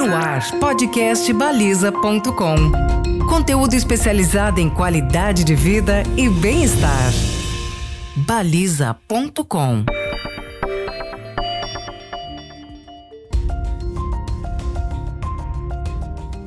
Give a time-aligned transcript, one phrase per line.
[0.00, 2.56] No ar, podcast baliza.com.
[3.28, 7.12] Conteúdo especializado em qualidade de vida e bem-estar.
[8.16, 9.84] baliza.com.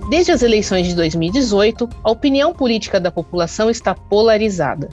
[0.10, 4.90] Desde as eleições de 2018, a opinião política da população está polarizada.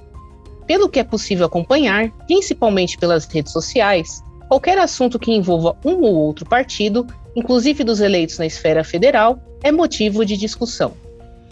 [0.67, 6.15] Pelo que é possível acompanhar, principalmente pelas redes sociais, qualquer assunto que envolva um ou
[6.15, 10.93] outro partido, inclusive dos eleitos na esfera federal, é motivo de discussão.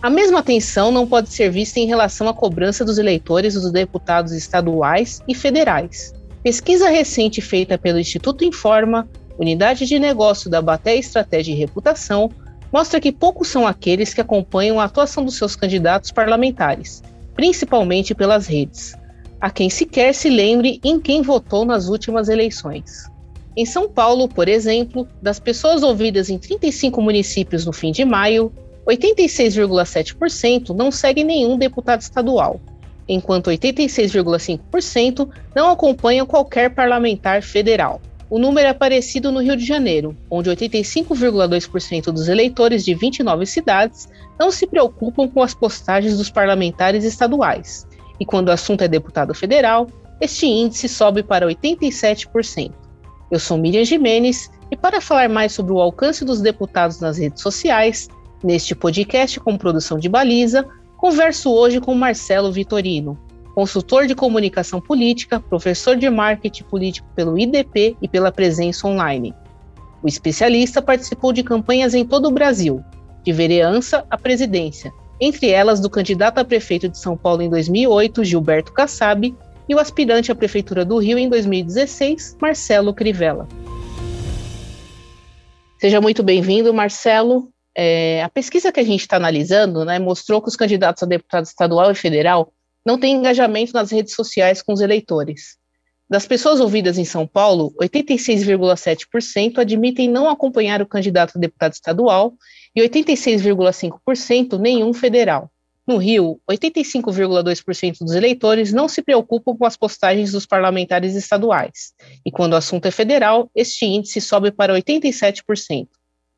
[0.00, 4.32] A mesma atenção não pode ser vista em relação à cobrança dos eleitores dos deputados
[4.32, 6.14] estaduais e federais.
[6.42, 9.08] Pesquisa recente feita pelo Instituto Informa,
[9.38, 12.30] unidade de negócio da Baté Estratégia e Reputação,
[12.72, 17.02] mostra que poucos são aqueles que acompanham a atuação dos seus candidatos parlamentares,
[17.34, 18.94] principalmente pelas redes
[19.40, 23.06] a quem sequer se lembre em quem votou nas últimas eleições.
[23.58, 28.52] Em São Paulo, por exemplo, das pessoas ouvidas em 35 municípios no fim de maio,
[28.86, 32.60] 86,7% não seguem nenhum deputado estadual,
[33.08, 38.00] enquanto 86,5% não acompanham qualquer parlamentar federal.
[38.30, 44.08] O número é parecido no Rio de Janeiro, onde 85,2% dos eleitores de 29 cidades
[44.38, 47.88] não se preocupam com as postagens dos parlamentares estaduais,
[48.20, 49.88] e quando o assunto é deputado federal,
[50.20, 52.86] este índice sobe para 87%.
[53.30, 57.42] Eu sou Miriam Jimenez e para falar mais sobre o alcance dos deputados nas redes
[57.42, 58.08] sociais,
[58.42, 63.18] neste podcast com produção de baliza, converso hoje com Marcelo Vitorino,
[63.54, 69.34] consultor de comunicação política, professor de marketing político pelo IDP e pela Presença Online.
[70.02, 72.82] O especialista participou de campanhas em todo o Brasil,
[73.24, 78.24] de vereança à presidência, entre elas do candidato a prefeito de São Paulo em 2008,
[78.24, 79.34] Gilberto Kassab,
[79.68, 83.46] e o aspirante à prefeitura do Rio em 2016, Marcelo Crivella.
[85.78, 87.50] Seja muito bem-vindo, Marcelo.
[87.76, 91.44] É, a pesquisa que a gente está analisando né, mostrou que os candidatos a deputado
[91.44, 92.52] estadual e federal
[92.84, 95.56] não têm engajamento nas redes sociais com os eleitores.
[96.10, 102.32] Das pessoas ouvidas em São Paulo, 86,7% admitem não acompanhar o candidato a deputado estadual
[102.74, 105.50] e 86,5% nenhum federal.
[105.88, 111.94] No Rio, 85,2% dos eleitores não se preocupam com as postagens dos parlamentares estaduais,
[112.24, 115.88] e quando o assunto é federal, este índice sobe para 87%.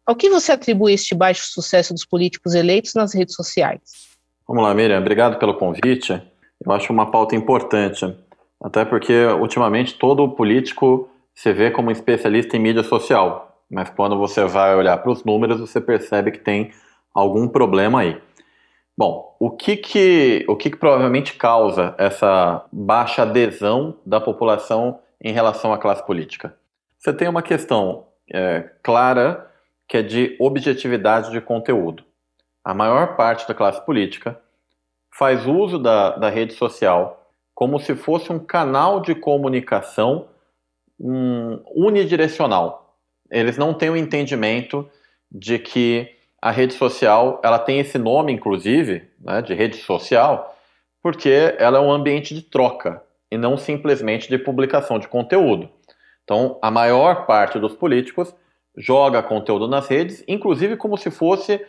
[0.06, 3.81] Ao que você atribui este baixo sucesso dos políticos eleitos nas redes sociais?
[4.47, 6.22] Vamos lá, Miriam, obrigado pelo convite.
[6.65, 8.17] Eu acho uma pauta importante,
[8.62, 14.44] até porque ultimamente todo político se vê como especialista em mídia social mas quando você
[14.44, 16.72] vai olhar para os números, você percebe que tem
[17.15, 18.21] algum problema aí.
[19.00, 25.33] Bom, o que que, o que que provavelmente causa essa baixa adesão da população em
[25.33, 26.55] relação à classe política?
[26.99, 29.50] Você tem uma questão é, clara
[29.88, 32.05] que é de objetividade de conteúdo.
[32.62, 34.38] A maior parte da classe política
[35.11, 40.28] faz uso da, da rede social como se fosse um canal de comunicação
[41.00, 42.99] um, unidirecional
[43.31, 44.87] eles não têm o entendimento
[45.32, 50.56] de que a rede social ela tem esse nome, inclusive, né, de rede social,
[51.02, 55.68] porque ela é um ambiente de troca e não simplesmente de publicação de conteúdo.
[56.24, 58.34] Então, a maior parte dos políticos
[58.76, 61.64] joga conteúdo nas redes, inclusive como se fosse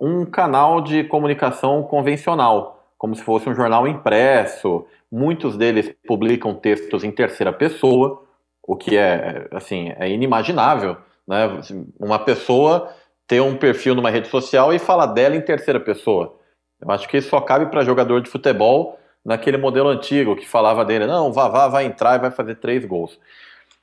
[0.00, 4.86] um canal de comunicação convencional, como se fosse um jornal impresso.
[5.10, 8.24] Muitos deles publicam textos em terceira pessoa,
[8.62, 10.96] o que é assim é inimaginável,
[11.26, 11.60] né?
[11.98, 12.92] Uma pessoa
[13.26, 16.38] ter um perfil numa rede social e falar dela em terceira pessoa.
[16.80, 20.84] Eu acho que isso só cabe para jogador de futebol naquele modelo antigo que falava
[20.84, 23.18] dele, não, vá, vá, vai entrar e vai fazer três gols.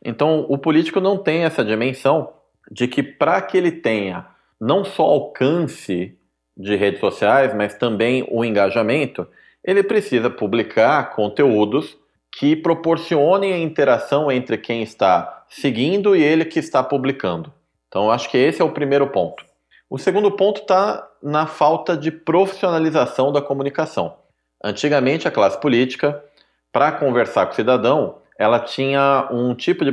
[0.04, 2.34] Então, o político não tem essa dimensão
[2.70, 4.28] de que para que ele tenha
[4.60, 6.16] não só alcance
[6.56, 9.28] de redes sociais, mas também o engajamento,
[9.64, 11.98] ele precisa publicar conteúdos
[12.32, 17.52] que proporcionem a interação entre quem está seguindo e ele que está publicando.
[17.92, 19.44] Então, acho que esse é o primeiro ponto.
[19.90, 24.16] O segundo ponto está na falta de profissionalização da comunicação.
[24.64, 26.24] Antigamente, a classe política,
[26.72, 29.84] para conversar com o cidadão, ela tinha um tipo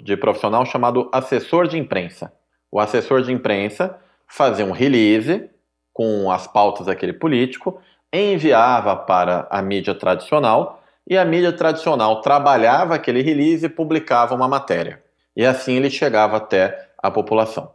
[0.00, 2.32] de profissional chamado assessor de imprensa.
[2.70, 5.50] O assessor de imprensa fazia um release
[5.92, 7.80] com as pautas daquele político,
[8.12, 10.80] enviava para a mídia tradicional
[11.10, 15.02] e a mídia tradicional trabalhava aquele release e publicava uma matéria.
[15.34, 17.70] E assim ele chegava até a população.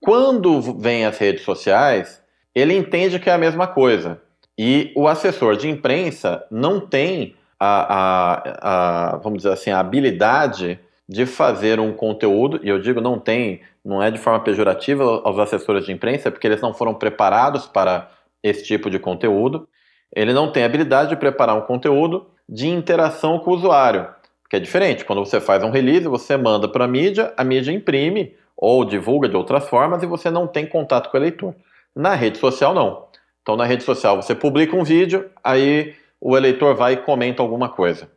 [0.00, 2.22] Quando vem as redes sociais,
[2.54, 4.20] ele entende que é a mesma coisa.
[4.58, 10.78] E o assessor de imprensa não tem a, a, a vamos dizer assim, a habilidade
[11.08, 15.38] de fazer um conteúdo, e eu digo não tem, não é de forma pejorativa aos
[15.38, 18.10] assessores de imprensa, porque eles não foram preparados para
[18.42, 19.68] esse tipo de conteúdo.
[20.14, 24.08] Ele não tem habilidade de preparar um conteúdo de interação com o usuário,
[24.50, 25.04] que é diferente.
[25.04, 29.28] Quando você faz um release, você manda para a mídia, a mídia imprime ou divulga
[29.28, 31.54] de outras formas e você não tem contato com o eleitor.
[31.94, 33.06] Na rede social, não.
[33.42, 37.68] Então, na rede social, você publica um vídeo, aí o eleitor vai e comenta alguma
[37.68, 38.08] coisa.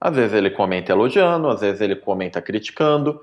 [0.00, 3.20] Às vezes ele comenta elogiando, às vezes ele comenta criticando,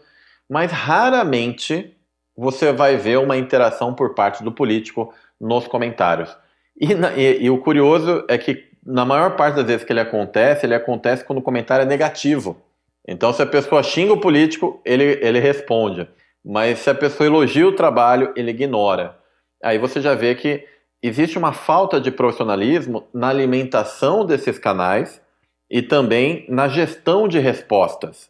[0.50, 1.96] mas raramente
[2.36, 6.36] você vai ver uma interação por parte do político nos comentários.
[6.80, 10.66] E, e, e, o curioso é que, na maior parte das vezes que ele acontece,
[10.66, 12.58] ele acontece quando o comentário é negativo.
[13.08, 16.08] Então, se a pessoa xinga o político, ele, ele responde.
[16.44, 19.18] Mas se a pessoa elogia o trabalho, ele ignora.
[19.64, 20.66] Aí você já vê que
[21.02, 25.22] existe uma falta de profissionalismo na alimentação desses canais
[25.70, 28.30] e também na gestão de respostas.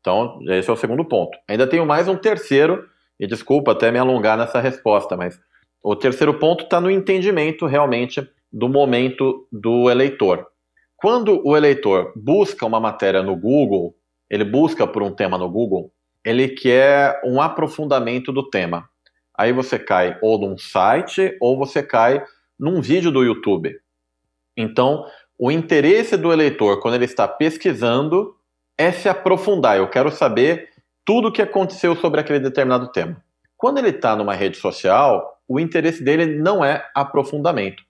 [0.00, 1.38] Então, esse é o segundo ponto.
[1.48, 2.88] Ainda tenho mais um terceiro,
[3.18, 5.40] e desculpa até me alongar nessa resposta, mas
[5.80, 10.48] o terceiro ponto está no entendimento realmente do momento do eleitor.
[10.96, 13.94] Quando o eleitor busca uma matéria no Google,
[14.28, 15.92] ele busca por um tema no Google,
[16.24, 18.88] ele quer um aprofundamento do tema.
[19.36, 22.24] Aí você cai ou num site ou você cai
[22.58, 23.76] num vídeo do YouTube.
[24.56, 25.04] Então,
[25.38, 28.36] o interesse do eleitor, quando ele está pesquisando,
[28.78, 29.76] é se aprofundar.
[29.76, 30.68] Eu quero saber
[31.04, 33.22] tudo o que aconteceu sobre aquele determinado tema.
[33.56, 37.82] Quando ele está numa rede social, o interesse dele não é aprofundamento.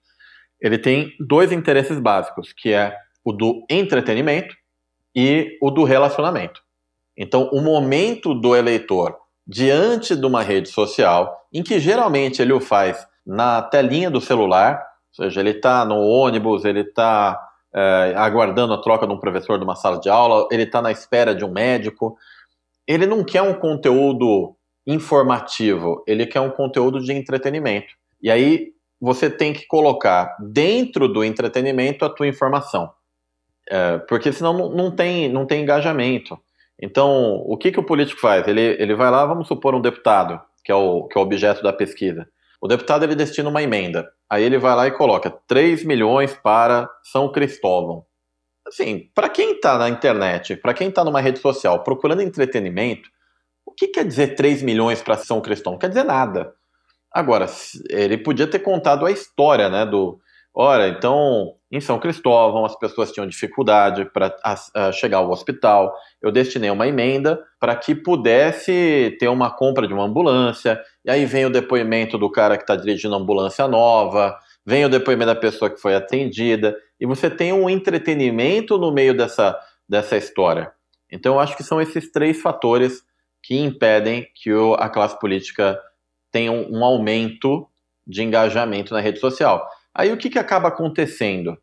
[0.60, 4.54] Ele tem dois interesses básicos, que é o do entretenimento
[5.14, 6.62] e o do relacionamento.
[7.16, 9.16] Então, o momento do eleitor
[9.46, 14.84] diante de uma rede social, em que geralmente ele o faz na telinha do celular,
[15.18, 17.38] ou seja, ele está no ônibus, ele está
[17.74, 20.90] é, aguardando a troca de um professor de uma sala de aula, ele está na
[20.90, 22.16] espera de um médico.
[22.86, 24.56] Ele não quer um conteúdo
[24.86, 27.94] informativo, ele quer um conteúdo de entretenimento.
[28.20, 32.90] E aí você tem que colocar dentro do entretenimento a tua informação.
[33.68, 36.38] É, porque senão não, não, tem, não tem engajamento.
[36.80, 38.46] Então, o que, que o político faz?
[38.46, 41.62] Ele, ele vai lá, vamos supor, um deputado, que é o, que é o objeto
[41.62, 42.26] da pesquisa.
[42.60, 44.08] O deputado ele destina uma emenda.
[44.30, 48.04] Aí ele vai lá e coloca 3 milhões para São Cristóvão.
[48.66, 53.10] Assim, para quem está na internet, para quem está numa rede social procurando entretenimento,
[53.66, 55.74] o que quer dizer 3 milhões para São Cristóvão?
[55.74, 56.54] Não quer dizer nada.
[57.12, 57.46] Agora,
[57.90, 60.18] ele podia ter contado a história, né, do,
[60.54, 64.36] Ora, então, em São Cristóvão, as pessoas tinham dificuldade para
[64.92, 65.94] chegar ao hospital.
[66.20, 70.78] Eu destinei uma emenda para que pudesse ter uma compra de uma ambulância.
[71.02, 74.90] E aí vem o depoimento do cara que está dirigindo a ambulância nova, vem o
[74.90, 76.76] depoimento da pessoa que foi atendida.
[77.00, 79.58] E você tem um entretenimento no meio dessa,
[79.88, 80.70] dessa história.
[81.10, 83.02] Então, eu acho que são esses três fatores
[83.42, 85.80] que impedem que o, a classe política
[86.30, 87.66] tenha um, um aumento
[88.06, 89.66] de engajamento na rede social.
[89.94, 91.56] Aí o que, que acaba acontecendo?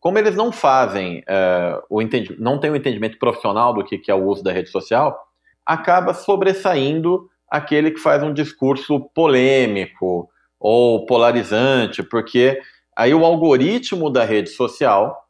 [0.00, 2.00] Como eles não fazem, é, o
[2.38, 5.18] não têm o um entendimento profissional do que, que é o uso da rede social,
[5.64, 10.28] acaba sobressaindo aquele que faz um discurso polêmico
[10.58, 12.60] ou polarizante, porque
[12.96, 15.24] aí o algoritmo da rede social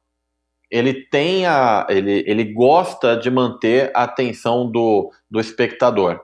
[0.70, 6.16] ele tem a, ele, ele gosta de manter a atenção do, do espectador.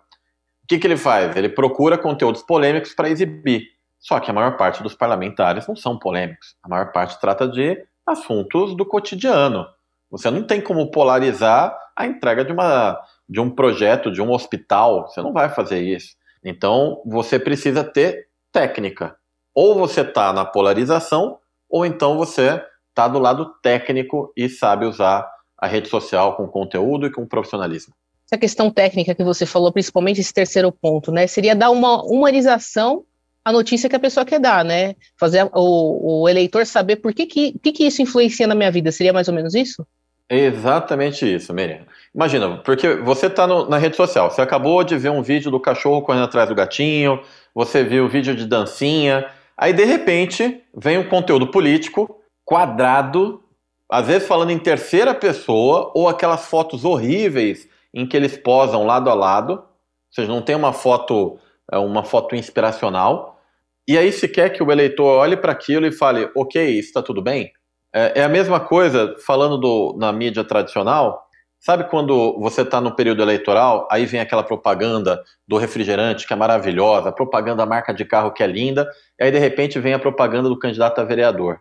[0.64, 1.36] O que, que ele faz?
[1.36, 3.64] Ele procura conteúdos polêmicos para exibir.
[4.00, 6.56] Só que a maior parte dos parlamentares não são polêmicos.
[6.62, 9.66] A maior parte trata de assuntos do cotidiano.
[10.10, 15.06] Você não tem como polarizar a entrega de, uma, de um projeto, de um hospital.
[15.06, 16.16] Você não vai fazer isso.
[16.42, 19.14] Então, você precisa ter técnica.
[19.54, 21.38] Ou você está na polarização,
[21.68, 27.06] ou então você está do lado técnico e sabe usar a rede social com conteúdo
[27.06, 27.94] e com profissionalismo.
[28.26, 31.26] Essa questão técnica que você falou, principalmente esse terceiro ponto, né?
[31.26, 33.04] Seria dar uma humanização
[33.44, 34.94] a notícia que a pessoa quer dar, né?
[35.18, 38.92] Fazer o, o eleitor saber por que que, que que isso influencia na minha vida.
[38.92, 39.86] Seria mais ou menos isso?
[40.32, 41.84] exatamente isso, Miriam.
[42.14, 46.02] Imagina, porque você está na rede social, você acabou de ver um vídeo do cachorro
[46.02, 47.20] correndo atrás do gatinho,
[47.52, 49.28] você viu o vídeo de dancinha,
[49.58, 53.42] aí de repente vem um conteúdo político quadrado,
[53.90, 59.10] às vezes falando em terceira pessoa, ou aquelas fotos horríveis em que eles posam lado
[59.10, 59.64] a lado, ou
[60.12, 61.40] seja, não tem uma foto
[61.78, 63.40] uma foto inspiracional,
[63.86, 67.20] e aí se quer que o eleitor olhe para aquilo e fale, ok, está tudo
[67.20, 67.52] bem?
[67.92, 71.26] É, é, a mesma coisa falando do, na mídia tradicional.
[71.58, 76.36] Sabe quando você está no período eleitoral, aí vem aquela propaganda do refrigerante que é
[76.36, 79.92] maravilhosa, a propaganda da marca de carro que é linda, e aí de repente vem
[79.92, 81.60] a propaganda do candidato a vereador.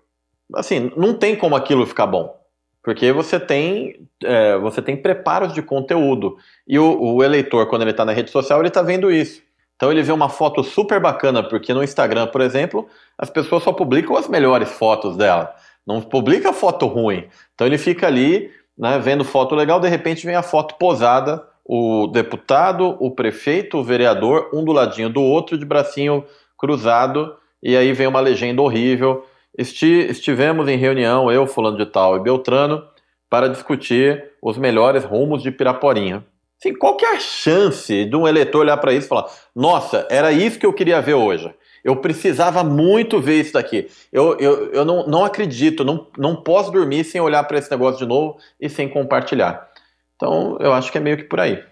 [0.56, 2.40] Assim, não tem como aquilo ficar bom.
[2.82, 6.38] Porque você tem, é, você tem preparos de conteúdo.
[6.66, 9.42] E o, o eleitor, quando ele está na rede social, ele está vendo isso.
[9.80, 12.86] Então ele vê uma foto super bacana, porque no Instagram, por exemplo,
[13.18, 15.56] as pessoas só publicam as melhores fotos dela.
[15.88, 17.30] Não publica foto ruim.
[17.56, 22.08] Então ele fica ali, né, vendo foto legal, de repente vem a foto posada, o
[22.08, 26.26] deputado, o prefeito, o vereador, um do ladinho do outro, de bracinho
[26.58, 29.26] cruzado, e aí vem uma legenda horrível.
[29.58, 32.84] Esti estivemos em reunião, eu, fulano de tal e Beltrano,
[33.30, 36.22] para discutir os melhores rumos de Piraporinha.
[36.60, 40.06] Assim, qual que é a chance de um eleitor olhar para isso e falar: nossa,
[40.10, 41.54] era isso que eu queria ver hoje?
[41.84, 43.90] Eu precisava muito ver isso daqui.
[44.12, 48.00] Eu, eu, eu não, não acredito, não, não posso dormir sem olhar para esse negócio
[48.00, 49.70] de novo e sem compartilhar.
[50.18, 51.64] Então, eu acho que é meio que por aí.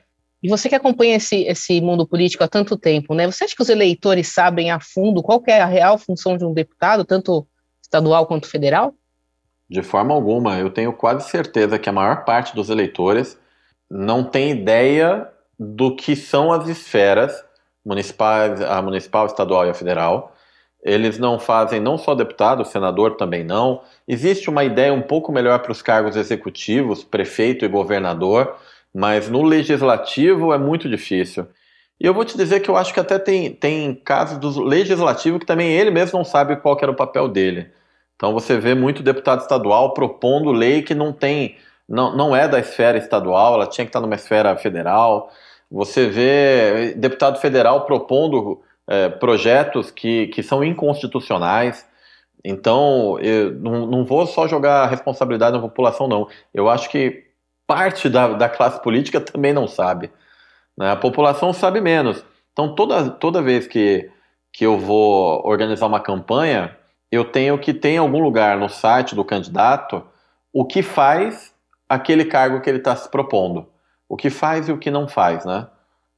[0.42, 3.26] E você que acompanha esse, esse mundo político há tanto tempo, né?
[3.26, 6.54] Você acha que os eleitores sabem a fundo qual é a real função de um
[6.54, 7.46] deputado, tanto
[7.82, 8.94] estadual quanto federal?
[9.70, 10.58] De forma alguma.
[10.58, 13.38] Eu tenho quase certeza que a maior parte dos eleitores
[13.90, 15.30] não tem ideia
[15.60, 17.44] do que são as esferas
[17.86, 20.36] municipais, a municipal, estadual e a federal.
[20.84, 23.82] Eles não fazem não só deputado, senador também não.
[24.08, 28.56] Existe uma ideia um pouco melhor para os cargos executivos, prefeito e governador,
[28.94, 31.48] mas no legislativo é muito difícil.
[32.00, 35.40] E eu vou te dizer que eu acho que até tem, tem casos do legislativo
[35.40, 37.72] que também ele mesmo não sabe qual era o papel dele.
[38.16, 41.56] Então você vê muito deputado estadual propondo lei que não tem,
[41.88, 45.32] não, não é da esfera estadual, ela tinha que estar numa esfera federal.
[45.72, 51.86] Você vê deputado federal propondo é, projetos que, que são inconstitucionais.
[52.44, 56.28] Então, eu não, não vou só jogar a responsabilidade na população, não.
[56.54, 57.26] Eu acho que
[57.66, 60.12] parte da, da classe política também não sabe.
[60.78, 60.92] Né?
[60.92, 62.24] A população sabe menos.
[62.54, 64.10] Então, toda, toda vez que,
[64.54, 66.76] que eu vou organizar uma campanha,
[67.12, 70.04] eu tenho que ter em algum lugar no site do candidato
[70.54, 71.54] o que faz
[71.88, 73.68] aquele cargo que ele está se propondo.
[74.10, 75.68] O que faz e o que não faz, né?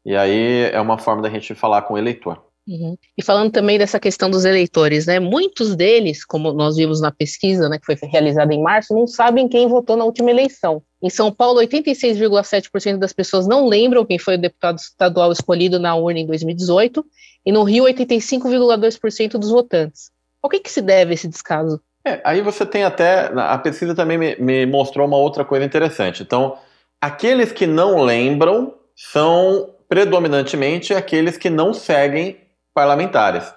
[0.06, 2.42] E aí é uma forma da gente falar com o eleitor.
[2.68, 2.96] Uhum.
[3.18, 5.20] E falando também dessa questão dos eleitores, né?
[5.20, 9.48] Muitos deles, como nós vimos na pesquisa, né, que foi realizada em março, não sabem
[9.48, 10.84] quem votou na última eleição.
[11.02, 15.96] Em São Paulo, 86,7% das pessoas não lembram quem foi o deputado estadual escolhido na
[15.96, 17.04] urna em 2018,
[17.46, 20.12] e no Rio, 85,2% dos votantes.
[20.42, 21.82] Ao que, que se deve esse descaso?
[22.10, 23.32] É, aí você tem até.
[23.36, 26.24] A pesquisa também me, me mostrou uma outra coisa interessante.
[26.24, 26.58] Então,
[27.00, 32.38] aqueles que não lembram são predominantemente aqueles que não seguem
[32.74, 33.54] parlamentares.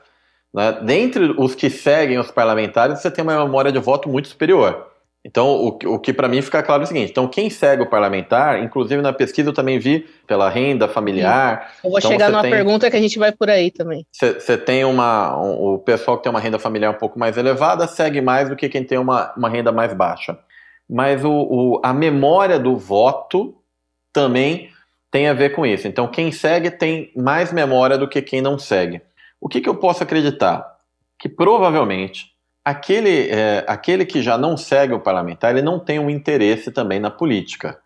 [0.52, 0.72] Né?
[0.82, 4.91] Dentre os que seguem os parlamentares, você tem uma memória de voto muito superior.
[5.24, 7.88] Então, o, o que para mim fica claro é o seguinte: então, quem segue o
[7.88, 11.72] parlamentar, inclusive na pesquisa eu também vi pela renda familiar.
[11.84, 14.04] Eu vou então, chegar numa tem, pergunta que a gente vai por aí também.
[14.12, 15.40] Você tem uma.
[15.40, 18.56] Um, o pessoal que tem uma renda familiar um pouco mais elevada segue mais do
[18.56, 20.36] que quem tem uma, uma renda mais baixa.
[20.90, 23.56] Mas o, o, a memória do voto
[24.12, 24.70] também
[25.08, 25.86] tem a ver com isso.
[25.86, 29.00] Então, quem segue tem mais memória do que quem não segue.
[29.40, 30.66] O que, que eu posso acreditar?
[31.18, 32.31] Que provavelmente
[32.64, 37.00] aquele, é, aquele que já não segue o parlamentar, ele não tem um interesse também
[37.00, 37.78] na política.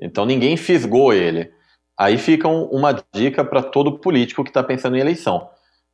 [0.00, 1.52] Então ninguém fisgou ele.
[1.98, 5.48] Aí fica um, uma dica para todo político que está pensando em eleição.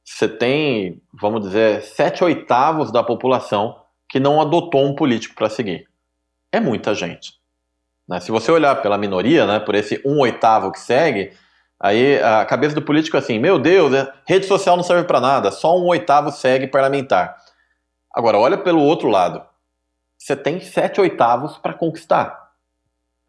[0.05, 5.89] Você tem, vamos dizer, sete oitavos da população que não adotou um político para seguir.
[6.53, 7.33] É muita gente.
[8.07, 8.21] Né?
[8.21, 11.33] Se você olhar pela minoria, né, por esse um oitavo que segue,
[11.85, 15.21] Aí a cabeça do político é assim: meu Deus, é, rede social não serve para
[15.21, 17.37] nada, só um oitavo segue parlamentar.
[18.15, 19.45] Agora, olha pelo outro lado.
[20.19, 22.53] Você tem sete oitavos para conquistar.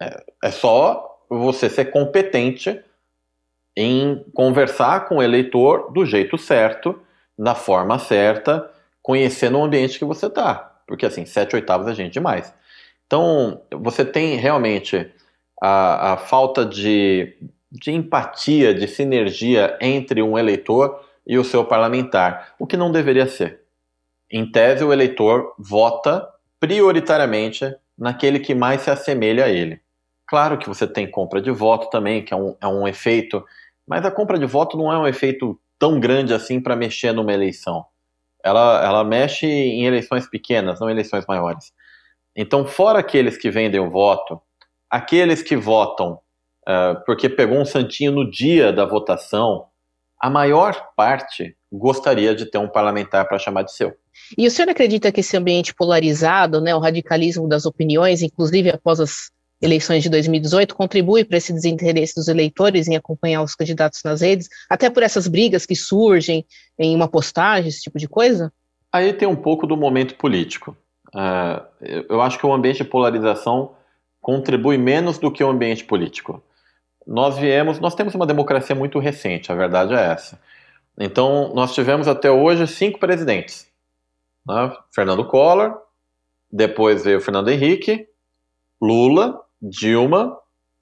[0.01, 2.81] É, é só você ser competente
[3.75, 7.01] em conversar com o eleitor do jeito certo,
[7.37, 10.55] da forma certa, conhecendo o ambiente que você está.
[10.87, 12.53] Porque assim, sete oitavos é gente demais.
[13.05, 15.11] Então, você tem realmente
[15.61, 17.35] a, a falta de
[17.75, 23.27] de empatia, de sinergia entre um eleitor e o seu parlamentar, o que não deveria
[23.27, 23.64] ser.
[24.37, 26.27] Em tese, o eleitor vota
[26.59, 29.79] prioritariamente naquele que mais se assemelha a ele.
[30.27, 33.41] Claro que você tem compra de voto também, que é um, é um efeito,
[33.87, 37.31] mas a compra de voto não é um efeito tão grande assim para mexer numa
[37.31, 37.85] eleição.
[38.43, 41.71] Ela, ela mexe em eleições pequenas, não eleições maiores.
[42.35, 44.41] Então, fora aqueles que vendem o voto,
[44.89, 46.19] aqueles que votam
[46.67, 49.67] uh, porque pegou um santinho no dia da votação,
[50.19, 53.93] a maior parte gostaria de ter um parlamentar para chamar de seu.
[54.37, 58.99] E o senhor acredita que esse ambiente polarizado, né, o radicalismo das opiniões, inclusive após
[58.99, 59.29] as
[59.61, 64.47] eleições de 2018, contribui para esse desinteresse dos eleitores em acompanhar os candidatos nas redes,
[64.69, 66.45] até por essas brigas que surgem
[66.77, 68.51] em uma postagem, esse tipo de coisa?
[68.91, 70.75] Aí tem um pouco do momento político.
[71.13, 73.75] É, eu acho que o ambiente de polarização
[74.21, 76.41] contribui menos do que o ambiente político.
[77.05, 80.39] Nós viemos, nós temos uma democracia muito recente, a verdade é essa.
[80.97, 83.67] Então, nós tivemos até hoje cinco presidentes.
[84.47, 84.75] Né?
[84.93, 85.77] Fernando Collor,
[86.51, 88.07] depois veio Fernando Henrique,
[88.81, 90.37] Lula, Dilma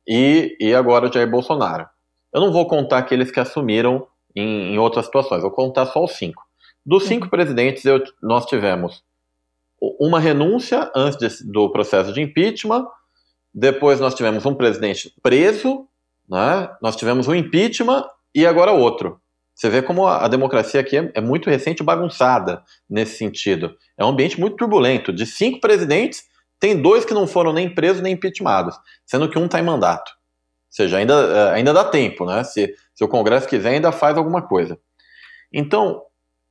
[0.08, 1.88] e, e agora Jair Bolsonaro.
[2.34, 6.14] Eu não vou contar aqueles que assumiram em, em outras situações, vou contar só os
[6.14, 6.44] cinco.
[6.86, 7.30] Dos cinco uhum.
[7.30, 9.04] presidentes, eu, nós tivemos
[10.00, 12.88] uma renúncia antes de, do processo de impeachment,
[13.54, 15.88] depois nós tivemos um presidente preso,
[16.30, 16.70] né?
[16.82, 19.22] nós tivemos um impeachment e agora outro.
[19.56, 23.76] Você vê como a, democracia aqui é, é, muito recente e bagunçada nesse sentido.
[23.98, 25.14] É um ambiente muito turbulento.
[25.14, 26.24] De cinco presidentes,
[26.60, 28.76] tem dois que não foram nem presos nem impeachmentados,
[29.06, 30.10] sendo que um está em mandato.
[30.10, 32.44] Ou seja, ainda, é, ainda dá tempo, né?
[32.44, 34.80] Se, se o Congresso quiser, ainda faz alguma coisa.
[35.52, 36.02] Então,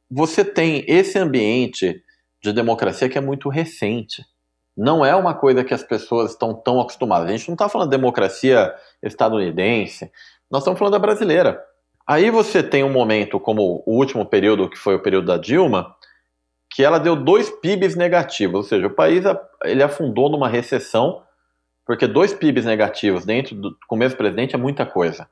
[0.09, 2.01] você tem esse ambiente
[2.43, 4.23] de democracia que é muito recente.
[4.77, 7.29] Não é uma coisa que as pessoas estão tão acostumadas.
[7.29, 10.11] A gente não está falando de democracia estadunidense,
[10.51, 11.63] nós estamos falando da brasileira.
[12.07, 15.95] Aí você tem um momento como o último período, que foi o período da Dilma,
[16.71, 19.25] que ela deu dois PIBs negativos, ou seja, o país
[19.65, 21.23] ele afundou numa recessão,
[21.87, 25.29] porque dois PIBs negativos dentro do com o mesmo presidente é muita coisa.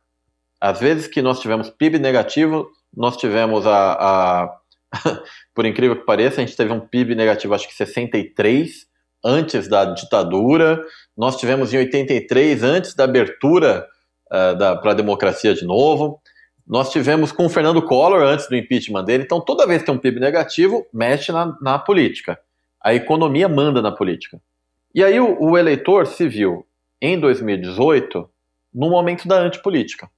[0.61, 4.61] Às vezes que nós tivemos PIB negativo, nós tivemos a, a
[5.55, 8.90] por incrível que pareça, a gente teve um PIB negativo, acho que 63
[9.25, 10.83] antes da ditadura,
[11.17, 13.87] nós tivemos em 83 antes da abertura
[14.27, 16.21] uh, para a democracia de novo.
[16.67, 19.25] Nós tivemos com o Fernando Collor antes do impeachment dele.
[19.25, 22.39] Então, toda vez que tem um PIB negativo, mexe na, na política.
[22.81, 24.41] A economia manda na política.
[24.95, 26.65] E aí o, o eleitor se viu,
[27.01, 28.29] em 2018,
[28.73, 30.09] no momento da antipolítica.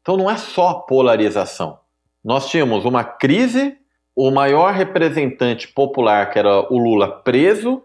[0.00, 1.80] Então, não é só polarização.
[2.24, 3.76] Nós tínhamos uma crise,
[4.14, 7.82] o maior representante popular, que era o Lula, preso.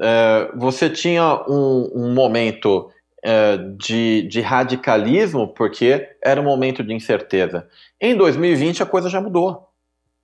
[0.00, 2.90] É, você tinha um, um momento
[3.22, 7.68] é, de, de radicalismo, porque era um momento de incerteza.
[8.00, 9.68] Em 2020 a coisa já mudou.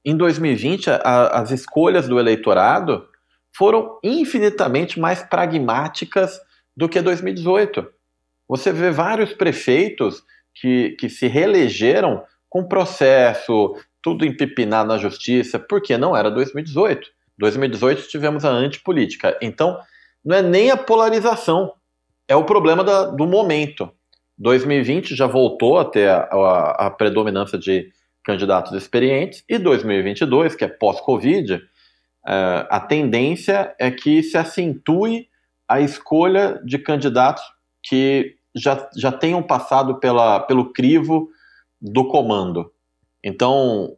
[0.05, 3.07] Em 2020 a, as escolhas do eleitorado
[3.57, 6.41] foram infinitamente mais pragmáticas
[6.77, 7.87] do que 2018.
[8.49, 10.23] Você vê vários prefeitos
[10.55, 17.09] que, que se reelegeram com processo, tudo empipinado na justiça, porque não era 2018.
[17.43, 19.37] 2018 tivemos a antipolítica.
[19.43, 19.79] Então,
[20.25, 21.73] não é nem a polarização,
[22.29, 23.91] é o problema da, do momento.
[24.39, 27.91] 2020 já voltou a ter a, a, a predominância de
[28.25, 35.29] candidatos experientes, e 2022, que é pós-Covid, é, a tendência é que se acentue
[35.69, 37.43] a escolha de candidatos
[37.83, 41.29] que já, já tenham passado pela, pelo crivo
[41.81, 42.73] do comando.
[43.25, 43.97] Então,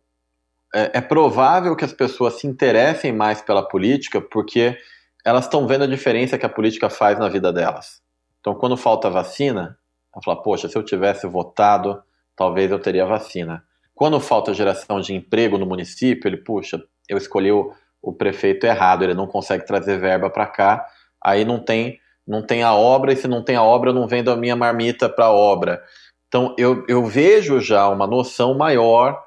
[0.74, 4.76] é, é provável que as pessoas se interessem mais pela política porque
[5.24, 8.02] elas estão vendo a diferença que a política faz na vida delas.
[8.40, 9.78] Então, quando falta vacina,
[10.12, 12.02] ela fala, poxa, se eu tivesse votado,
[12.36, 13.64] talvez eu teria vacina.
[13.94, 19.04] Quando falta geração de emprego no município, ele, puxa, eu escolhi o, o prefeito errado,
[19.04, 20.84] ele não consegue trazer verba para cá,
[21.24, 24.06] aí não tem, não tem a obra, e se não tem a obra, eu não
[24.06, 25.82] vendo a minha marmita para a obra.
[26.26, 29.24] Então, eu, eu vejo já uma noção maior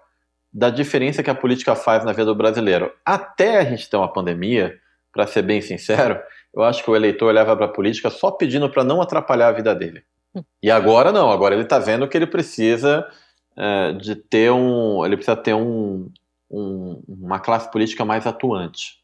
[0.51, 2.91] da diferença que a política faz na vida do brasileiro.
[3.05, 4.77] Até a gente ter uma pandemia,
[5.12, 6.19] para ser bem sincero,
[6.53, 9.53] eu acho que o eleitor leva para a política só pedindo para não atrapalhar a
[9.53, 10.03] vida dele.
[10.36, 10.43] Hum.
[10.62, 13.07] E agora não, agora ele está vendo que ele precisa
[13.55, 16.10] é, de ter um, ele precisa ter um,
[16.49, 18.97] um, uma classe política mais atuante.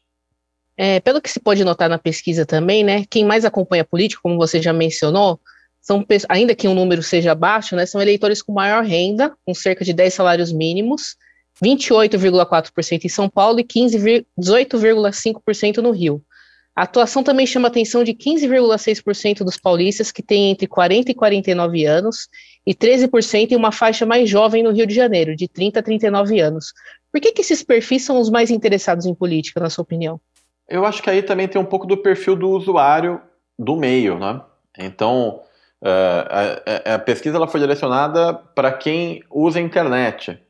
[0.76, 4.22] É, pelo que se pode notar na pesquisa também, né, quem mais acompanha a política,
[4.22, 5.40] como você já mencionou,
[5.80, 9.54] são, ainda que o um número seja baixo, né, são eleitores com maior renda, com
[9.54, 11.16] cerca de 10 salários mínimos,
[11.64, 16.22] 28,4% em São Paulo e 18,5% no Rio.
[16.76, 21.14] A atuação também chama a atenção de 15,6% dos paulistas que têm entre 40 e
[21.14, 22.28] 49 anos
[22.66, 26.40] e 13% em uma faixa mais jovem no Rio de Janeiro, de 30 a 39
[26.40, 26.72] anos.
[27.12, 30.20] Por que, que esses perfis são os mais interessados em política, na sua opinião?
[30.68, 33.20] Eu acho que aí também tem um pouco do perfil do usuário
[33.56, 34.40] do meio, né?
[34.76, 35.42] Então,
[35.80, 40.40] a, a, pesquisa ela foi direcionada para quem usa a internet.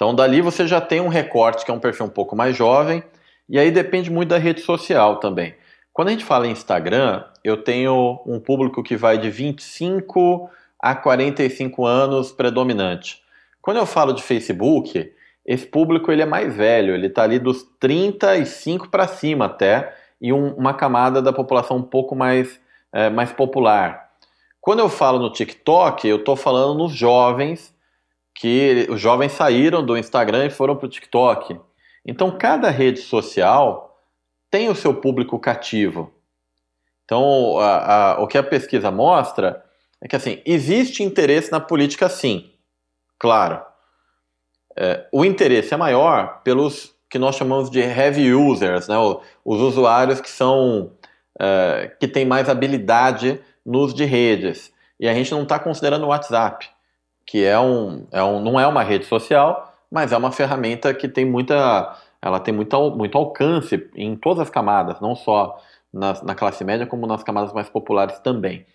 [0.00, 3.04] Então, dali você já tem um recorte que é um perfil um pouco mais jovem,
[3.46, 5.54] e aí depende muito da rede social também.
[5.92, 10.48] Quando a gente fala em Instagram, eu tenho um público que vai de 25
[10.80, 13.20] a 45 anos predominante.
[13.60, 15.12] Quando eu falo de Facebook,
[15.44, 20.32] esse público ele é mais velho, ele está ali dos 35 para cima até, e
[20.32, 22.58] um, uma camada da população um pouco mais,
[22.90, 24.08] é, mais popular.
[24.62, 27.78] Quando eu falo no TikTok, eu estou falando nos jovens,
[28.34, 31.60] que os jovens saíram do Instagram e foram para o TikTok.
[32.04, 33.98] Então, cada rede social
[34.50, 36.12] tem o seu público cativo.
[37.04, 39.64] Então, a, a, o que a pesquisa mostra
[40.02, 42.52] é que assim existe interesse na política, sim,
[43.18, 43.62] claro.
[44.76, 48.94] É, o interesse é maior pelos que nós chamamos de heavy users, né?
[49.44, 50.92] os usuários que são
[51.38, 54.72] é, que têm mais habilidade no uso de redes.
[54.98, 56.70] E a gente não está considerando o WhatsApp,
[57.30, 61.06] que é um, é um, não é uma rede social, mas é uma ferramenta que
[61.06, 65.62] tem muita, ela tem muito, muito alcance em todas as camadas, não só
[65.94, 68.66] na, na classe média, como nas camadas mais populares também.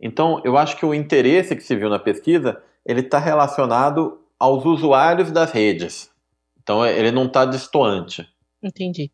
[0.00, 4.64] Então, eu acho que o interesse que se viu na pesquisa, ele está relacionado aos
[4.64, 6.08] usuários das redes.
[6.62, 8.24] Então, ele não está distoante.
[8.62, 9.10] Entendi.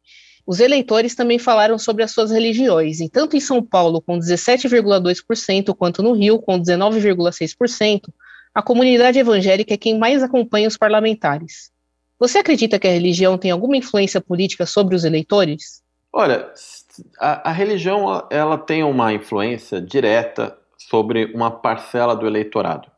[0.47, 5.75] Os eleitores também falaram sobre as suas religiões, e tanto em São Paulo, com 17,2%,
[5.75, 8.03] quanto no Rio, com 19,6%,
[8.55, 11.71] a comunidade evangélica é quem mais acompanha os parlamentares.
[12.19, 15.83] Você acredita que a religião tem alguma influência política sobre os eleitores?
[16.13, 16.53] Olha,
[17.19, 22.91] a, a religião ela tem uma influência direta sobre uma parcela do eleitorado.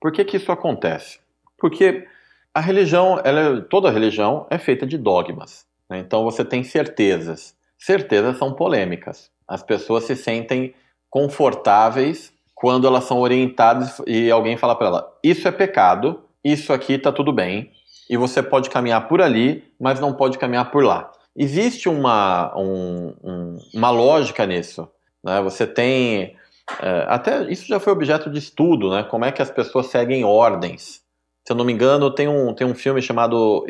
[0.00, 1.18] Por que, que isso acontece?
[1.56, 2.06] Porque
[2.52, 5.66] a religião, ela, toda religião é feita de dogmas.
[5.88, 5.98] Né?
[6.00, 7.56] Então você tem certezas.
[7.78, 9.30] Certezas são polêmicas.
[9.46, 10.74] As pessoas se sentem
[11.08, 16.94] confortáveis quando elas são orientadas e alguém fala para ela: isso é pecado, isso aqui
[16.94, 17.70] está tudo bem,
[18.10, 21.10] e você pode caminhar por ali, mas não pode caminhar por lá.
[21.36, 24.88] Existe uma, um, um, uma lógica nisso.
[25.22, 25.40] Né?
[25.42, 26.36] Você tem.
[26.82, 29.04] É, até isso já foi objeto de estudo, né?
[29.04, 31.00] Como é que as pessoas seguem ordens.
[31.46, 33.64] Se eu não me engano, tem um, tem um filme chamado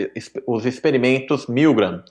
[0.47, 2.03] Os Experimentos Milgram.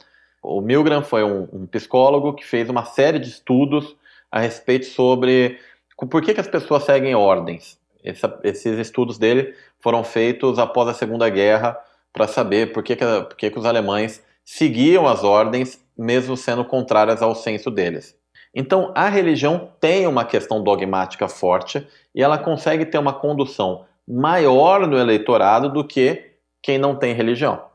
[0.42, 3.96] O Milgram foi um, um psicólogo que fez uma série de estudos
[4.32, 5.60] a respeito sobre
[6.06, 7.80] por que, que as pessoas seguem ordens.
[8.04, 11.78] Essa, esses estudos dele foram feitos após a Segunda Guerra
[12.14, 16.64] para saber por que, que, por que, que os alemães seguiam as ordens, mesmo sendo
[16.64, 18.16] contrárias ao senso deles.
[18.56, 24.88] Então, a religião tem uma questão dogmática forte e ela consegue ter uma condução maior
[24.88, 26.32] no eleitorado do que
[26.62, 27.66] quem não tem religião.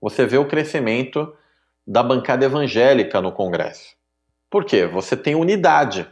[0.00, 1.32] Você vê o crescimento
[1.86, 3.94] da bancada evangélica no Congresso.
[4.50, 4.86] Por quê?
[4.86, 6.06] Você tem unidade.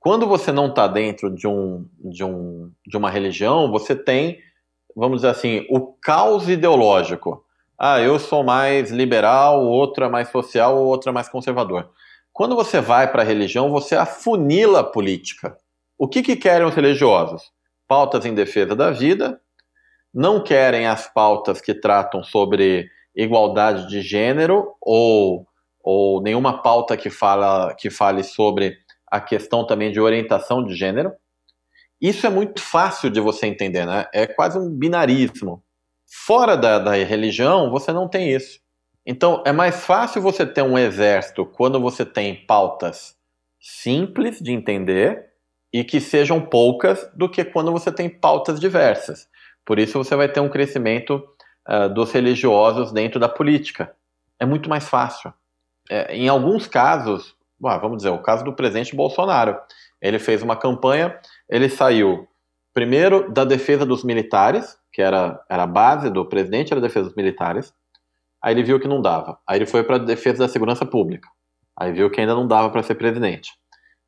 [0.00, 4.40] Quando você não está dentro de, um, de, um, de uma religião, você tem,
[4.96, 7.44] vamos dizer assim, o caos ideológico
[7.82, 11.88] ah, eu sou mais liberal, outro é mais social, outro é mais conservador.
[12.30, 15.56] Quando você vai para a religião, você afunila a política.
[15.96, 17.42] O que, que querem os religiosos?
[17.88, 19.40] Pautas em defesa da vida,
[20.12, 22.86] não querem as pautas que tratam sobre
[23.16, 25.46] igualdade de gênero ou,
[25.82, 28.76] ou nenhuma pauta que, fala, que fale sobre
[29.10, 31.12] a questão também de orientação de gênero.
[32.00, 34.06] Isso é muito fácil de você entender, né?
[34.14, 35.62] É quase um binarismo.
[36.06, 38.60] Fora da, da religião, você não tem isso.
[39.06, 43.16] Então, é mais fácil você ter um exército quando você tem pautas
[43.60, 45.26] simples de entender
[45.72, 49.28] e que sejam poucas do que quando você tem pautas diversas.
[49.64, 51.22] Por isso, você vai ter um crescimento
[51.68, 53.94] uh, dos religiosos dentro da política.
[54.38, 55.32] É muito mais fácil.
[55.88, 59.58] É, em alguns casos, vamos dizer, o caso do presidente Bolsonaro,
[60.00, 61.18] ele fez uma campanha,
[61.48, 62.26] ele saiu
[62.72, 67.06] primeiro da defesa dos militares, que era, era a base do presidente, era a defesa
[67.06, 67.72] dos militares.
[68.42, 69.38] Aí ele viu que não dava.
[69.46, 71.28] Aí ele foi para a defesa da segurança pública.
[71.78, 73.52] Aí viu que ainda não dava para ser presidente.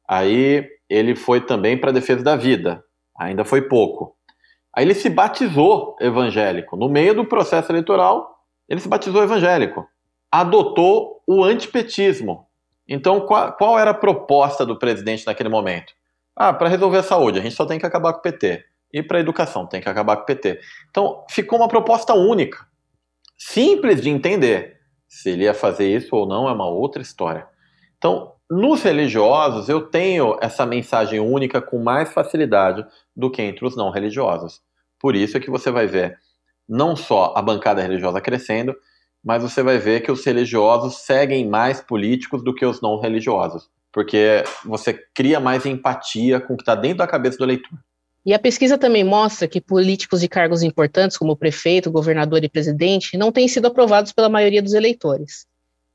[0.09, 2.83] Aí ele foi também para a defesa da vida.
[3.19, 4.17] Ainda foi pouco.
[4.75, 6.77] Aí ele se batizou evangélico.
[6.77, 8.39] No meio do processo eleitoral,
[8.69, 9.87] ele se batizou evangélico.
[10.31, 12.47] Adotou o antipetismo.
[12.89, 15.93] Então, qual, qual era a proposta do presidente naquele momento?
[16.35, 19.03] Ah, para resolver a saúde, a gente só tem que acabar com o PT e
[19.03, 20.61] para a educação, tem que acabar com o PT.
[20.91, 22.67] Então, ficou uma proposta única,
[23.39, 24.81] simples de entender.
[25.09, 27.47] Se ele ia fazer isso ou não é uma outra história.
[27.99, 33.77] Então, nos religiosos, eu tenho essa mensagem única com mais facilidade do que entre os
[33.77, 34.61] não religiosos.
[34.99, 36.19] Por isso é que você vai ver
[36.69, 38.75] não só a bancada religiosa crescendo,
[39.23, 43.69] mas você vai ver que os religiosos seguem mais políticos do que os não religiosos,
[43.93, 47.79] porque você cria mais empatia com o que está dentro da cabeça do eleitor.
[48.25, 53.17] E a pesquisa também mostra que políticos de cargos importantes, como prefeito, governador e presidente,
[53.17, 55.47] não têm sido aprovados pela maioria dos eleitores.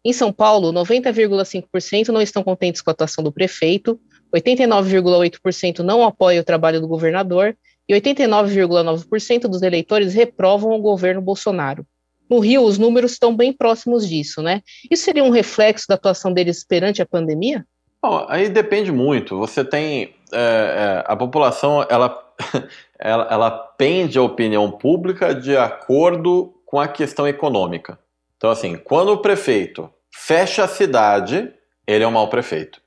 [0.04, 4.00] Em São Paulo, 90,5% não estão contentes com a atuação do prefeito,
[4.34, 11.86] 89,8% não apoiam o trabalho do governador e 89,9% dos eleitores reprovam o governo Bolsonaro.
[12.30, 14.62] No Rio, os números estão bem próximos disso, né?
[14.90, 17.66] Isso seria um reflexo da atuação deles perante a pandemia?
[18.02, 19.38] Bom, aí depende muito.
[19.38, 22.18] Você tem é, é, a população, ela,
[23.00, 27.98] ela, ela pende a opinião pública de acordo com a questão econômica.
[28.36, 31.54] Então, assim, quando o prefeito fecha a cidade
[31.88, 32.82] ele é um mau prefeito.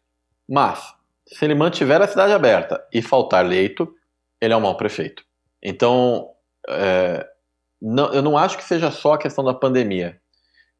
[0.46, 0.94] Mas,
[1.26, 3.92] se ele mantiver a cidade aberta e faltar leito,
[4.40, 5.24] ele é um mau prefeito.
[5.62, 6.28] Então,
[6.68, 7.26] é,
[7.80, 10.20] não, eu não acho que seja só a questão da pandemia.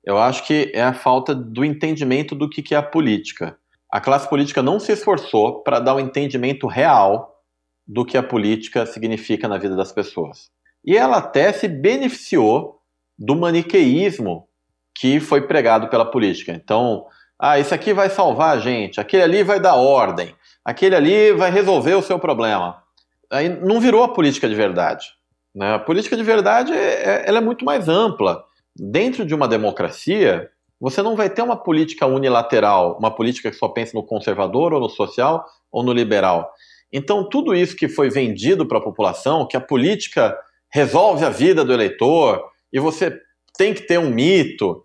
[0.05, 3.57] Eu acho que é a falta do entendimento do que, que é a política.
[3.91, 7.41] A classe política não se esforçou para dar um entendimento real
[7.87, 10.51] do que a política significa na vida das pessoas.
[10.85, 12.81] E ela até se beneficiou
[13.19, 14.49] do maniqueísmo
[14.95, 16.53] que foi pregado pela política.
[16.53, 17.07] Então,
[17.39, 20.35] ah, isso aqui vai salvar a gente, aquele ali vai dar ordem,
[20.65, 22.83] aquele ali vai resolver o seu problema.
[23.31, 25.07] Aí não virou a política de verdade.
[25.55, 25.75] Né?
[25.75, 28.45] A política de verdade é, é, ela é muito mais ampla.
[28.77, 33.69] Dentro de uma democracia, você não vai ter uma política unilateral, uma política que só
[33.69, 36.51] pensa no conservador ou no social ou no liberal.
[36.93, 40.37] Então, tudo isso que foi vendido para a população, que a política
[40.73, 43.21] resolve a vida do eleitor e você
[43.57, 44.83] tem que ter um mito,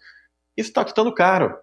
[0.58, 1.56] isso está custando caro.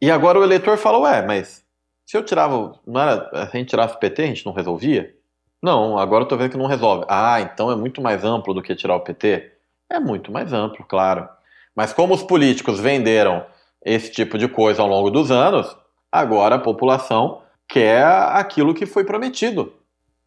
[0.00, 1.64] E agora o eleitor fala, ué, mas
[2.04, 5.15] se eu tirava, não era, se a gente tirasse o PT, a gente não resolvia?
[5.62, 7.04] Não, agora eu tô vendo que não resolve.
[7.08, 9.52] Ah, então é muito mais amplo do que tirar o PT?
[9.90, 11.28] É muito mais amplo, claro.
[11.74, 13.44] Mas como os políticos venderam
[13.84, 15.76] esse tipo de coisa ao longo dos anos,
[16.10, 19.72] agora a população quer aquilo que foi prometido.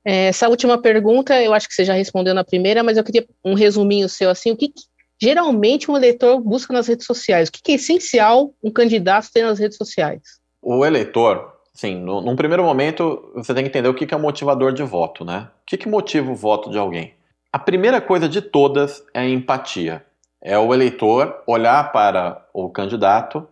[0.05, 3.25] É, essa última pergunta, eu acho que você já respondeu na primeira, mas eu queria
[3.43, 4.83] um resuminho seu assim, o que, que
[5.21, 7.49] geralmente um eleitor busca nas redes sociais?
[7.49, 10.21] O que, que é essencial um candidato ter nas redes sociais?
[10.61, 14.17] O eleitor, sim, no, num primeiro momento, você tem que entender o que, que é
[14.17, 15.49] motivador de voto, né?
[15.61, 17.13] O que, que motiva o voto de alguém?
[17.53, 20.05] A primeira coisa de todas é a empatia.
[20.41, 23.47] É o eleitor olhar para o candidato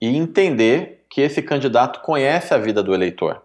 [0.00, 3.42] e entender que esse candidato conhece a vida do eleitor.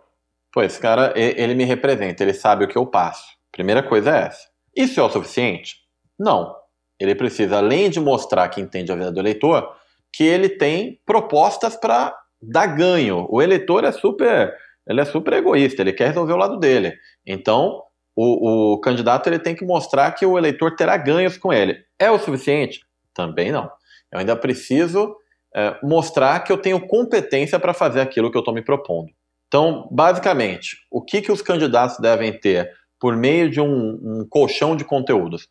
[0.54, 3.28] Pô, esse cara, ele me representa, ele sabe o que eu passo.
[3.52, 4.48] Primeira coisa é essa.
[4.76, 5.76] Isso é o suficiente?
[6.18, 6.56] Não.
[6.98, 9.76] Ele precisa, além de mostrar que entende a vida do eleitor,
[10.14, 13.28] que ele tem propostas para dar ganho.
[13.30, 14.54] O eleitor é super,
[14.88, 16.94] ele é super egoísta, ele quer resolver o lado dele.
[17.26, 17.82] Então,
[18.16, 21.78] o, o candidato ele tem que mostrar que o eleitor terá ganhos com ele.
[22.00, 22.82] É o suficiente?
[23.14, 23.70] Também não.
[24.12, 25.16] Eu ainda preciso
[25.56, 29.10] é, mostrar que eu tenho competência para fazer aquilo que eu estou me propondo.
[29.48, 32.70] Então, basicamente, o que, que os candidatos devem ter
[33.00, 35.48] por meio de um, um colchão de conteúdos?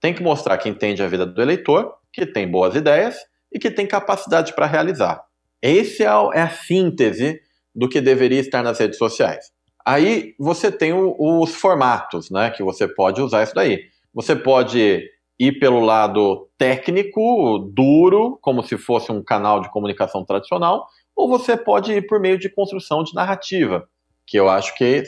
[0.00, 3.16] Tem que mostrar que entende a vida do eleitor, que tem boas ideias
[3.52, 5.22] e que tem capacidade para realizar.
[5.62, 7.40] Esse é, é a síntese
[7.74, 9.50] do que deveria estar nas redes sociais.
[9.84, 13.84] Aí você tem o, os formatos, né, que você pode usar isso daí.
[14.14, 15.04] Você pode
[15.38, 21.56] ir pelo lado técnico, duro, como se fosse um canal de comunicação tradicional, ou você
[21.56, 23.88] pode ir por meio de construção de narrativa,
[24.26, 25.04] que eu acho que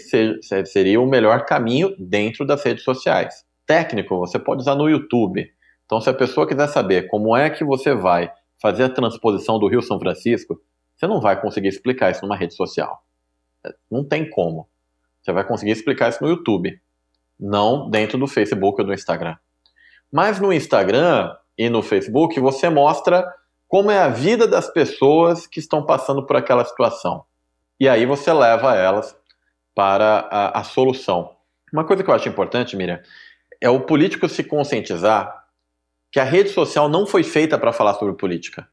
[0.64, 3.44] seria o melhor caminho dentro das redes sociais.
[3.66, 5.46] Técnico, você pode usar no YouTube.
[5.84, 8.30] Então, se a pessoa quiser saber como é que você vai
[8.62, 10.62] fazer a transposição do Rio São Francisco,
[10.96, 13.03] você não vai conseguir explicar isso numa rede social.
[13.90, 14.68] Não tem como.
[15.20, 16.81] Você vai conseguir explicar isso no YouTube,
[17.38, 19.37] não dentro do Facebook ou do Instagram.
[20.12, 23.27] Mas no Instagram e no Facebook você mostra
[23.66, 27.25] como é a vida das pessoas que estão passando por aquela situação.
[27.81, 29.16] E aí você leva elas
[29.75, 31.35] para a, a solução.
[31.72, 33.01] Uma coisa que eu acho importante, Miriam,
[33.61, 35.41] é o político se conscientizar
[36.12, 38.68] que a rede social não foi feita para falar sobre política.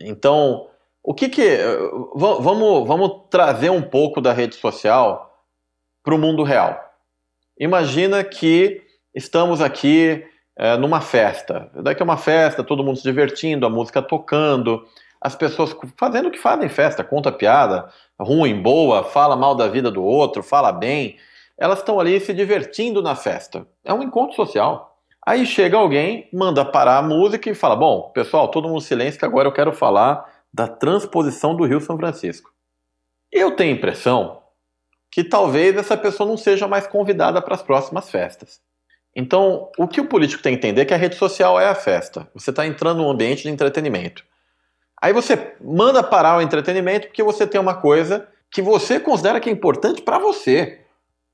[0.00, 0.66] Então,
[1.02, 1.58] o que que.
[2.14, 5.30] Vamos, vamos trazer um pouco da rede social
[6.02, 6.80] para o mundo real.
[7.60, 8.82] Imagina que
[9.14, 10.24] estamos aqui
[10.56, 11.70] é, numa festa.
[11.74, 14.84] Daqui é uma festa, todo mundo se divertindo, a música tocando,
[15.20, 19.90] as pessoas fazendo o que fazem festa, conta piada, ruim, boa, fala mal da vida
[19.90, 21.16] do outro, fala bem.
[21.58, 23.66] Elas estão ali se divertindo na festa.
[23.84, 24.91] É um encontro social.
[25.24, 29.24] Aí chega alguém, manda parar a música e fala: Bom, pessoal, todo mundo silêncio que
[29.24, 32.50] agora eu quero falar da transposição do Rio São Francisco.
[33.30, 34.42] Eu tenho a impressão
[35.10, 38.60] que talvez essa pessoa não seja mais convidada para as próximas festas.
[39.14, 41.74] Então, o que o político tem que entender é que a rede social é a
[41.74, 42.28] festa.
[42.34, 44.24] Você está entrando num ambiente de entretenimento.
[45.00, 49.50] Aí você manda parar o entretenimento porque você tem uma coisa que você considera que
[49.50, 50.81] é importante para você.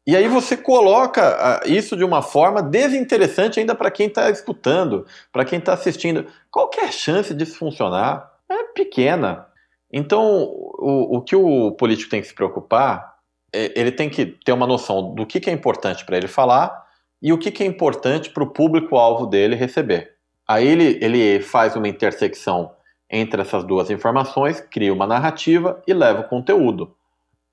[0.09, 5.07] E aí você coloca ah, isso de uma forma desinteressante ainda para quem está escutando,
[5.31, 6.25] para quem está assistindo.
[6.51, 9.47] Qualquer chance disso funcionar é pequena.
[9.92, 13.16] Então, o, o que o político tem que se preocupar,
[13.53, 16.87] é, ele tem que ter uma noção do que, que é importante para ele falar
[17.21, 20.14] e o que, que é importante para o público-alvo dele receber.
[20.49, 22.73] Aí ele, ele faz uma intersecção
[23.11, 26.97] entre essas duas informações, cria uma narrativa e leva o conteúdo.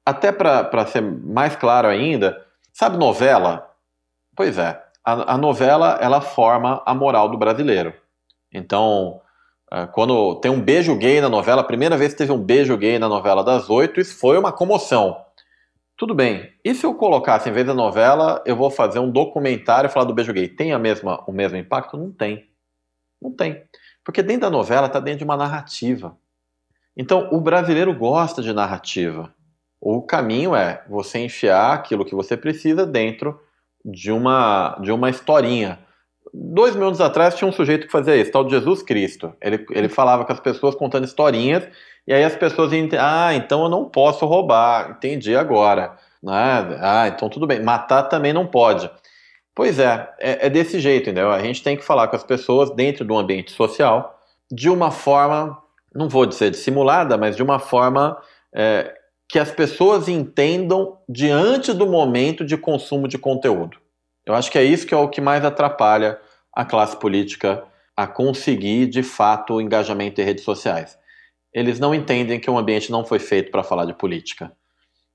[0.05, 2.44] Até para ser mais claro ainda,
[2.75, 3.73] sabe novela?
[4.35, 7.93] Pois é, a, a, novela ela forma a moral do brasileiro.
[8.53, 9.21] Então,
[9.75, 12.77] Uh, quando tem um beijo gay na novela, a primeira vez que teve um beijo
[12.77, 15.21] gay na novela das oito, isso foi uma comoção.
[15.97, 16.53] Tudo bem.
[16.63, 20.05] E se eu colocasse, em vez da novela, eu vou fazer um documentário e falar
[20.05, 20.47] do beijo gay?
[20.47, 21.97] Tem a mesma, o mesmo impacto?
[21.97, 22.49] Não tem.
[23.21, 23.63] Não tem.
[24.01, 26.17] Porque dentro da novela está dentro de uma narrativa.
[26.95, 29.34] Então, o brasileiro gosta de narrativa.
[29.87, 33.39] O caminho é você enfiar aquilo que você precisa dentro
[33.85, 35.77] de uma, de uma historinha.
[36.33, 39.35] Dois mil anos atrás tinha um sujeito que fazia isso, tal de Jesus Cristo.
[39.39, 41.67] Ele, ele falava com as pessoas contando historinhas,
[42.07, 45.95] e aí as pessoas iam, ah, então eu não posso roubar, entendi agora.
[46.27, 47.61] Ah, ah, então tudo bem.
[47.61, 48.89] Matar também não pode.
[49.53, 51.31] Pois é, é, é desse jeito, entendeu?
[51.31, 54.19] A gente tem que falar com as pessoas dentro do ambiente social
[54.51, 55.55] de uma forma,
[55.93, 58.17] não vou dizer dissimulada, mas de uma forma
[58.51, 58.91] é,
[59.29, 63.77] que as pessoas entendam diante do momento de consumo de conteúdo.
[64.25, 66.19] Eu acho que é isso que é o que mais atrapalha
[66.53, 67.63] a classe política
[67.95, 70.97] a conseguir, de fato, o engajamento em redes sociais.
[71.53, 74.51] Eles não entendem que o ambiente não foi feito para falar de política.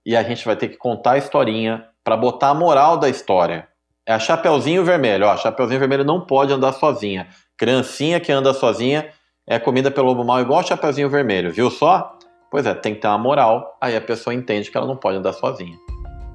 [0.05, 3.69] E a gente vai ter que contar a historinha para botar a moral da história.
[4.07, 5.27] É a Chapeuzinho Vermelho.
[5.27, 7.29] Ó, a Chapeuzinho Vermelho não pode andar sozinha.
[7.59, 9.11] Criancinha que anda sozinha
[9.47, 12.19] é comida pelo lobo mal igual a Chapeuzinho Vermelho, viu só?
[12.51, 15.19] Pois é, tem que ter uma moral, aí a pessoa entende que ela não pode
[15.19, 15.79] andar sozinha.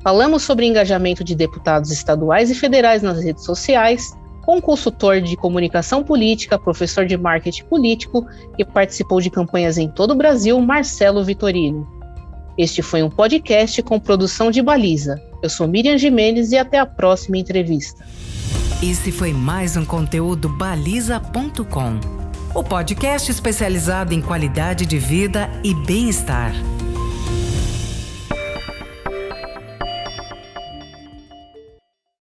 [0.01, 5.35] Falamos sobre engajamento de deputados estaduais e federais nas redes sociais, com um consultor de
[5.35, 8.25] comunicação política, professor de marketing político
[8.57, 11.85] e participou de campanhas em todo o Brasil, Marcelo Vitorino.
[12.57, 15.21] Este foi um podcast com produção de Baliza.
[15.41, 18.05] Eu sou Miriam Jimenez e até a próxima entrevista.
[18.81, 21.99] Esse foi mais um conteúdo baliza.com,
[22.55, 26.53] o podcast especializado em qualidade de vida e bem-estar.